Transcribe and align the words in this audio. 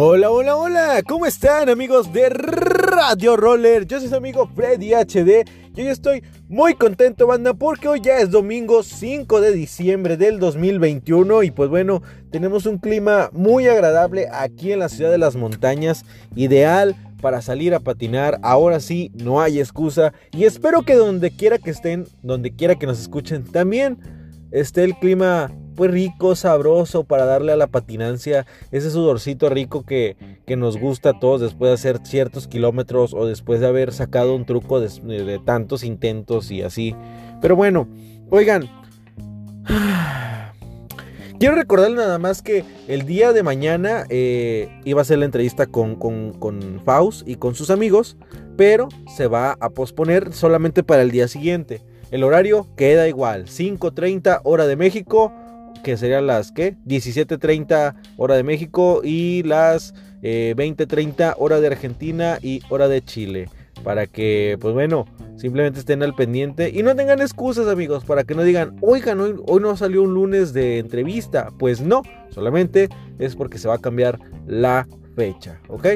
Hola, 0.00 0.30
hola, 0.30 0.54
hola, 0.54 1.02
¿cómo 1.02 1.26
están 1.26 1.68
amigos 1.68 2.12
de 2.12 2.28
Radio 2.28 3.36
Roller? 3.36 3.84
Yo 3.84 3.98
soy 3.98 4.08
su 4.08 4.14
amigo 4.14 4.48
Freddy 4.54 4.92
HD 4.92 5.44
y 5.74 5.80
hoy 5.80 5.88
estoy 5.88 6.22
muy 6.48 6.74
contento, 6.74 7.26
banda, 7.26 7.52
porque 7.52 7.88
hoy 7.88 8.00
ya 8.00 8.18
es 8.18 8.30
domingo 8.30 8.84
5 8.84 9.40
de 9.40 9.50
diciembre 9.50 10.16
del 10.16 10.38
2021 10.38 11.42
y 11.42 11.50
pues 11.50 11.68
bueno, 11.68 12.00
tenemos 12.30 12.64
un 12.66 12.78
clima 12.78 13.30
muy 13.32 13.66
agradable 13.66 14.28
aquí 14.30 14.70
en 14.70 14.78
la 14.78 14.88
ciudad 14.88 15.10
de 15.10 15.18
las 15.18 15.34
montañas, 15.34 16.04
ideal 16.36 16.94
para 17.20 17.42
salir 17.42 17.74
a 17.74 17.80
patinar. 17.80 18.38
Ahora 18.44 18.78
sí, 18.78 19.10
no 19.16 19.40
hay 19.40 19.58
excusa 19.58 20.12
y 20.30 20.44
espero 20.44 20.82
que 20.82 20.94
donde 20.94 21.32
quiera 21.32 21.58
que 21.58 21.70
estén, 21.70 22.06
donde 22.22 22.54
quiera 22.54 22.76
que 22.76 22.86
nos 22.86 23.00
escuchen, 23.00 23.42
también 23.42 23.98
esté 24.52 24.84
el 24.84 24.96
clima 24.96 25.50
pues 25.78 25.92
rico, 25.92 26.34
sabroso 26.34 27.04
para 27.04 27.24
darle 27.24 27.52
a 27.52 27.56
la 27.56 27.68
patinancia 27.68 28.46
ese 28.72 28.90
sudorcito 28.90 29.48
rico 29.48 29.84
que, 29.84 30.16
que 30.44 30.56
nos 30.56 30.76
gusta 30.76 31.10
a 31.10 31.20
todos 31.20 31.40
después 31.40 31.70
de 31.70 31.74
hacer 31.74 32.00
ciertos 32.02 32.48
kilómetros 32.48 33.14
o 33.14 33.26
después 33.26 33.60
de 33.60 33.68
haber 33.68 33.92
sacado 33.92 34.34
un 34.34 34.44
truco 34.44 34.80
de, 34.80 35.40
tantos 35.44 35.84
intentos 35.84 36.50
y 36.50 36.62
así. 36.62 36.96
Pero 37.40 37.54
bueno, 37.54 37.86
oigan, 38.28 38.68
Quiero 41.38 41.54
recordarle 41.54 41.98
nada 41.98 42.18
más 42.18 42.42
que 42.42 42.64
el 42.88 43.06
día 43.06 43.32
de 43.32 43.44
mañana 43.44 44.04
eh, 44.08 44.68
iba 44.84 45.02
a 45.02 45.04
ser 45.04 45.18
la 45.20 45.26
entrevista 45.26 45.66
con, 45.66 45.94
con, 45.94 46.82
Faust 46.84 47.28
y 47.28 47.36
con 47.36 47.54
sus 47.54 47.70
amigos, 47.70 48.16
pero 48.56 48.88
se 49.16 49.28
va 49.28 49.56
a 49.60 49.70
posponer 49.70 50.32
solamente 50.32 50.82
para 50.82 51.02
el 51.02 51.12
día 51.12 51.28
siguiente. 51.28 51.80
El 52.10 52.24
horario 52.24 52.66
queda 52.76 53.06
igual, 53.06 53.44
5.30 53.44 54.40
hora 54.42 54.66
de 54.66 54.74
México, 54.74 55.32
que 55.82 55.96
serían 55.96 56.26
las 56.26 56.52
que 56.52 56.76
17.30 56.86 57.94
hora 58.16 58.36
de 58.36 58.42
México 58.42 59.00
y 59.02 59.42
las 59.44 59.94
20.30 60.22 61.30
eh, 61.30 61.34
hora 61.38 61.60
de 61.60 61.66
Argentina 61.68 62.38
y 62.42 62.60
hora 62.68 62.88
de 62.88 63.02
Chile. 63.02 63.48
Para 63.84 64.06
que, 64.06 64.58
pues 64.60 64.74
bueno, 64.74 65.06
simplemente 65.36 65.78
estén 65.78 66.02
al 66.02 66.14
pendiente 66.14 66.70
y 66.74 66.82
no 66.82 66.96
tengan 66.96 67.20
excusas, 67.20 67.68
amigos, 67.68 68.04
para 68.04 68.24
que 68.24 68.34
no 68.34 68.42
digan, 68.42 68.76
oigan, 68.80 69.20
hoy, 69.20 69.36
hoy 69.46 69.60
no 69.60 69.76
salió 69.76 70.02
un 70.02 70.14
lunes 70.14 70.52
de 70.52 70.78
entrevista. 70.78 71.50
Pues 71.58 71.80
no, 71.80 72.02
solamente 72.30 72.88
es 73.18 73.36
porque 73.36 73.58
se 73.58 73.68
va 73.68 73.74
a 73.74 73.78
cambiar 73.78 74.18
la 74.46 74.86
fecha, 75.14 75.60
¿ok? 75.68 75.86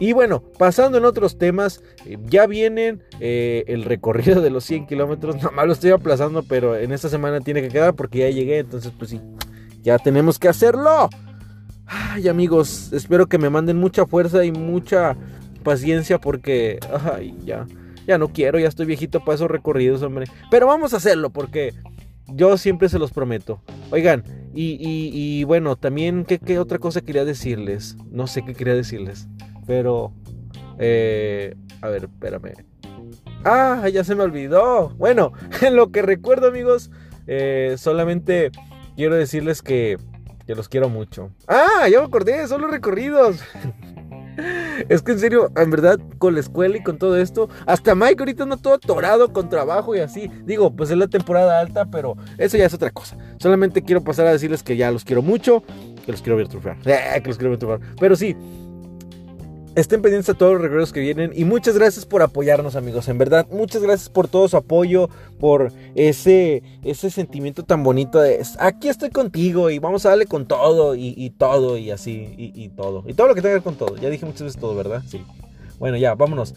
Y 0.00 0.12
bueno, 0.12 0.42
pasando 0.58 0.98
en 0.98 1.04
otros 1.04 1.38
temas, 1.38 1.82
eh, 2.04 2.18
ya 2.24 2.46
vienen 2.46 3.02
eh, 3.20 3.64
el 3.68 3.84
recorrido 3.84 4.40
de 4.40 4.50
los 4.50 4.64
100 4.64 4.86
kilómetros. 4.86 5.36
Nomás 5.42 5.66
lo 5.66 5.72
estoy 5.72 5.90
aplazando, 5.90 6.42
pero 6.42 6.76
en 6.76 6.92
esta 6.92 7.08
semana 7.08 7.40
tiene 7.40 7.62
que 7.62 7.68
quedar 7.68 7.94
porque 7.94 8.18
ya 8.20 8.30
llegué. 8.30 8.58
Entonces, 8.58 8.92
pues 8.96 9.10
sí, 9.10 9.20
ya 9.82 9.98
tenemos 9.98 10.38
que 10.38 10.48
hacerlo. 10.48 11.08
Ay, 11.86 12.28
amigos, 12.28 12.92
espero 12.92 13.26
que 13.26 13.38
me 13.38 13.50
manden 13.50 13.76
mucha 13.76 14.06
fuerza 14.06 14.44
y 14.44 14.52
mucha 14.52 15.16
paciencia 15.62 16.18
porque, 16.18 16.78
ay, 17.14 17.36
ya, 17.44 17.66
ya 18.06 18.18
no 18.18 18.28
quiero, 18.28 18.58
ya 18.58 18.68
estoy 18.68 18.86
viejito 18.86 19.20
para 19.20 19.36
esos 19.36 19.50
recorridos, 19.50 20.02
hombre. 20.02 20.26
Pero 20.50 20.66
vamos 20.66 20.94
a 20.94 20.96
hacerlo 20.96 21.30
porque 21.30 21.74
yo 22.28 22.56
siempre 22.56 22.88
se 22.88 22.98
los 22.98 23.12
prometo. 23.12 23.60
Oigan, 23.90 24.24
y, 24.54 25.44
bueno, 25.44 25.76
también, 25.76 26.24
¿qué, 26.24 26.38
¿qué 26.38 26.58
otra 26.58 26.78
cosa 26.78 27.00
quería 27.00 27.24
decirles? 27.24 27.96
No 28.10 28.26
sé 28.26 28.44
qué 28.44 28.54
quería 28.54 28.74
decirles. 28.74 29.28
Pero, 29.66 30.12
eh, 30.78 31.54
a 31.80 31.88
ver, 31.88 32.04
espérame. 32.04 32.52
Ah, 33.44 33.88
ya 33.92 34.04
se 34.04 34.14
me 34.14 34.22
olvidó. 34.22 34.90
Bueno, 34.96 35.32
en 35.62 35.76
lo 35.76 35.90
que 35.90 36.02
recuerdo, 36.02 36.48
amigos, 36.48 36.90
eh, 37.26 37.76
solamente 37.78 38.50
quiero 38.96 39.14
decirles 39.14 39.62
que, 39.62 39.98
los 40.46 40.68
quiero 40.68 40.88
mucho. 40.88 41.30
Ah, 41.46 41.88
ya 41.90 42.00
me 42.00 42.06
acordé, 42.06 42.46
son 42.48 42.62
los 42.62 42.70
recorridos. 42.70 43.40
Es 44.88 45.02
que 45.02 45.12
en 45.12 45.20
serio, 45.20 45.52
en 45.56 45.70
verdad, 45.70 46.00
con 46.18 46.34
la 46.34 46.40
escuela 46.40 46.76
y 46.76 46.82
con 46.82 46.98
todo 46.98 47.16
esto, 47.16 47.48
hasta 47.66 47.94
Mike 47.94 48.16
ahorita 48.18 48.42
anda 48.42 48.56
todo 48.56 48.74
atorado 48.74 49.32
con 49.32 49.48
trabajo 49.48 49.94
y 49.94 50.00
así. 50.00 50.28
Digo, 50.44 50.74
pues 50.74 50.90
es 50.90 50.96
la 50.96 51.06
temporada 51.06 51.60
alta, 51.60 51.84
pero 51.86 52.16
eso 52.36 52.56
ya 52.56 52.66
es 52.66 52.74
otra 52.74 52.90
cosa. 52.90 53.16
Solamente 53.38 53.82
quiero 53.82 54.02
pasar 54.02 54.26
a 54.26 54.32
decirles 54.32 54.64
que 54.64 54.76
ya 54.76 54.90
los 54.90 55.04
quiero 55.04 55.22
mucho, 55.22 55.62
que 56.04 56.10
los 56.10 56.20
quiero 56.20 56.36
ver 56.36 56.48
triunfar. 56.48 56.76
Eh, 56.84 57.20
que 57.22 57.28
los 57.28 57.38
quiero 57.38 57.50
ver 57.50 57.58
triunfar. 57.60 57.88
Pero 58.00 58.16
sí, 58.16 58.36
Estén 59.76 60.02
pendientes 60.02 60.28
a 60.28 60.34
todos 60.34 60.52
los 60.52 60.62
recuerdos 60.62 60.92
que 60.92 61.00
vienen 61.00 61.32
y 61.34 61.44
muchas 61.44 61.76
gracias 61.76 62.06
por 62.06 62.22
apoyarnos 62.22 62.76
amigos, 62.76 63.08
en 63.08 63.18
verdad, 63.18 63.44
muchas 63.50 63.82
gracias 63.82 64.08
por 64.08 64.28
todo 64.28 64.46
su 64.46 64.56
apoyo, 64.56 65.10
por 65.40 65.72
ese, 65.96 66.62
ese 66.84 67.10
sentimiento 67.10 67.64
tan 67.64 67.82
bonito 67.82 68.20
de 68.20 68.40
aquí 68.60 68.88
estoy 68.88 69.10
contigo 69.10 69.70
y 69.70 69.80
vamos 69.80 70.06
a 70.06 70.10
darle 70.10 70.26
con 70.26 70.46
todo 70.46 70.94
y, 70.94 71.28
todo 71.36 71.76
y 71.76 71.90
así 71.90 72.34
y, 72.36 72.68
todo, 72.68 73.02
y 73.04 73.14
todo 73.14 73.26
lo 73.26 73.34
que 73.34 73.42
tenga 73.42 73.56
que 73.56 73.62
con 73.64 73.74
todo, 73.74 73.96
ya 73.96 74.10
dije 74.10 74.24
muchas 74.24 74.42
veces 74.42 74.60
todo, 74.60 74.76
¿verdad? 74.76 75.02
Sí. 75.08 75.20
Bueno, 75.80 75.96
ya, 75.96 76.14
vámonos. 76.14 76.54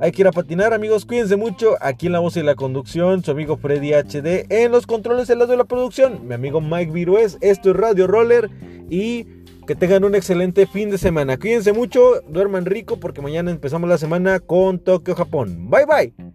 Hay 0.00 0.10
que 0.10 0.22
ir 0.22 0.26
a 0.26 0.32
patinar, 0.32 0.74
amigos. 0.74 1.06
Cuídense 1.06 1.36
mucho. 1.36 1.76
Aquí 1.80 2.06
en 2.06 2.12
la 2.12 2.18
voz 2.18 2.36
y 2.36 2.42
la 2.42 2.56
conducción, 2.56 3.22
su 3.22 3.30
amigo 3.30 3.56
Freddy 3.56 3.92
HD. 3.92 4.44
En 4.50 4.72
los 4.72 4.88
controles, 4.88 5.30
el 5.30 5.38
lado 5.38 5.52
de 5.52 5.56
la 5.56 5.64
producción, 5.64 6.26
mi 6.26 6.34
amigo 6.34 6.60
Mike 6.60 6.90
Virués. 6.90 7.38
Esto 7.40 7.70
es 7.70 7.76
Radio 7.76 8.08
Roller. 8.08 8.50
Y 8.90 9.24
que 9.66 9.74
tengan 9.74 10.04
un 10.04 10.14
excelente 10.14 10.66
fin 10.66 10.90
de 10.90 10.98
semana. 10.98 11.36
Cuídense 11.38 11.72
mucho, 11.72 12.20
duerman 12.28 12.64
rico 12.66 12.98
porque 12.98 13.20
mañana 13.20 13.50
empezamos 13.50 13.88
la 13.88 13.98
semana 13.98 14.40
con 14.40 14.78
Tokio, 14.78 15.14
Japón. 15.14 15.68
Bye 15.70 15.86
bye. 15.86 16.25